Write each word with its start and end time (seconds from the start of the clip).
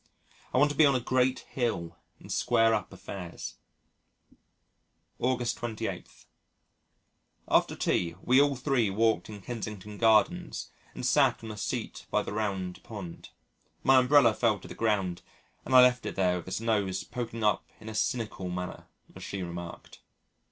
I 0.51 0.57
want 0.57 0.71
to 0.71 0.75
be 0.75 0.87
on 0.87 0.95
a 0.95 0.99
great 0.99 1.41
hill 1.51 1.95
and 2.19 2.31
square 2.31 2.73
up 2.73 2.91
affairs. 2.91 3.57
August 5.19 5.57
28.... 5.57 6.25
After 7.47 7.75
tea, 7.75 8.15
we 8.19 8.41
all 8.41 8.55
three 8.55 8.89
walked 8.89 9.29
in 9.29 9.41
Kensington 9.41 9.99
Gardens 9.99 10.71
and 10.95 11.05
sat 11.05 11.43
on 11.43 11.51
a 11.51 11.55
seat 11.55 12.07
by 12.09 12.23
the 12.23 12.33
Round 12.33 12.81
Pond. 12.81 13.29
My 13.83 13.97
umbrella 13.99 14.33
fell 14.33 14.57
to 14.61 14.67
the 14.67 14.73
ground, 14.73 15.21
and 15.65 15.75
I 15.75 15.83
left 15.83 16.07
it 16.07 16.15
there 16.15 16.37
with 16.37 16.47
its 16.47 16.59
nose 16.61 17.03
poking 17.03 17.43
up 17.43 17.67
in 17.79 17.87
a 17.87 17.93
cynical 17.93 18.49
manner, 18.49 18.87
as 19.15 19.21
She 19.23 19.43
remarked. 19.43 19.99